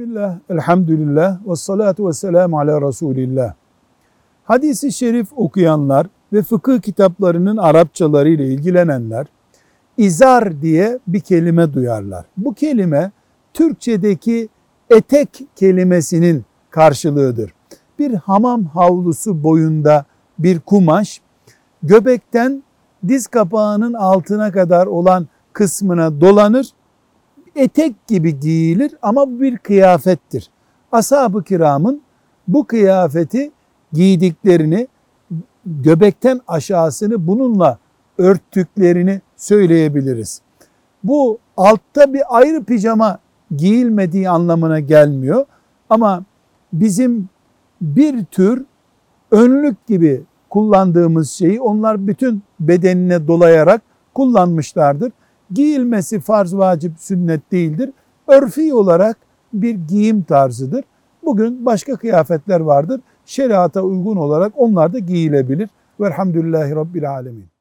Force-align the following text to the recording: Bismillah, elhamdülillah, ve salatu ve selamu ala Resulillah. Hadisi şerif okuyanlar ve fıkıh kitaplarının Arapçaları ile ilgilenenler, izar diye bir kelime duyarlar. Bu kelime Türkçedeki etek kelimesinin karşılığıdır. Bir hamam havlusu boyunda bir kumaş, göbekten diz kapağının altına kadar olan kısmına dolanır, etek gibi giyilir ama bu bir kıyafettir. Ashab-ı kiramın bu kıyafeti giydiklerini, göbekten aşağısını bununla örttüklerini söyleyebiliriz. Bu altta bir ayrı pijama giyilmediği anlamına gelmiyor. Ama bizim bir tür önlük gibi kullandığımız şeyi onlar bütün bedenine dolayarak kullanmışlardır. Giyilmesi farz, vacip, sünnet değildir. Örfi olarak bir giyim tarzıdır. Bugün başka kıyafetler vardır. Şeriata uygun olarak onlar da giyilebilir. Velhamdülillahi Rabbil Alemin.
Bismillah, 0.00 0.38
elhamdülillah, 0.50 1.38
ve 1.46 1.56
salatu 1.56 2.08
ve 2.08 2.12
selamu 2.12 2.58
ala 2.58 2.88
Resulillah. 2.88 3.54
Hadisi 4.44 4.92
şerif 4.92 5.28
okuyanlar 5.36 6.06
ve 6.32 6.42
fıkıh 6.42 6.80
kitaplarının 6.80 7.56
Arapçaları 7.56 8.28
ile 8.28 8.48
ilgilenenler, 8.48 9.26
izar 9.96 10.62
diye 10.62 10.98
bir 11.06 11.20
kelime 11.20 11.74
duyarlar. 11.74 12.26
Bu 12.36 12.54
kelime 12.54 13.12
Türkçedeki 13.54 14.48
etek 14.90 15.28
kelimesinin 15.56 16.44
karşılığıdır. 16.70 17.54
Bir 17.98 18.14
hamam 18.14 18.64
havlusu 18.64 19.44
boyunda 19.44 20.04
bir 20.38 20.60
kumaş, 20.60 21.20
göbekten 21.82 22.62
diz 23.08 23.26
kapağının 23.26 23.92
altına 23.92 24.52
kadar 24.52 24.86
olan 24.86 25.28
kısmına 25.52 26.20
dolanır, 26.20 26.70
etek 27.56 28.06
gibi 28.06 28.40
giyilir 28.40 28.92
ama 29.02 29.30
bu 29.30 29.40
bir 29.40 29.58
kıyafettir. 29.58 30.50
Ashab-ı 30.92 31.44
kiramın 31.44 32.02
bu 32.48 32.66
kıyafeti 32.66 33.50
giydiklerini, 33.92 34.88
göbekten 35.66 36.40
aşağısını 36.48 37.26
bununla 37.26 37.78
örttüklerini 38.18 39.20
söyleyebiliriz. 39.36 40.42
Bu 41.04 41.38
altta 41.56 42.14
bir 42.14 42.22
ayrı 42.28 42.64
pijama 42.64 43.18
giyilmediği 43.56 44.30
anlamına 44.30 44.80
gelmiyor. 44.80 45.46
Ama 45.90 46.24
bizim 46.72 47.28
bir 47.80 48.24
tür 48.24 48.64
önlük 49.30 49.86
gibi 49.86 50.22
kullandığımız 50.50 51.30
şeyi 51.30 51.60
onlar 51.60 52.06
bütün 52.06 52.42
bedenine 52.60 53.28
dolayarak 53.28 53.82
kullanmışlardır. 54.14 55.12
Giyilmesi 55.50 56.20
farz, 56.20 56.56
vacip, 56.56 56.92
sünnet 56.98 57.52
değildir. 57.52 57.90
Örfi 58.28 58.74
olarak 58.74 59.16
bir 59.52 59.74
giyim 59.74 60.22
tarzıdır. 60.22 60.84
Bugün 61.24 61.66
başka 61.66 61.96
kıyafetler 61.96 62.60
vardır. 62.60 63.00
Şeriata 63.26 63.82
uygun 63.82 64.16
olarak 64.16 64.52
onlar 64.56 64.92
da 64.92 64.98
giyilebilir. 64.98 65.70
Velhamdülillahi 66.00 66.76
Rabbil 66.76 67.10
Alemin. 67.10 67.59